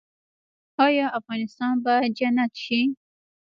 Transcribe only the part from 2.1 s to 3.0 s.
جنت شي؟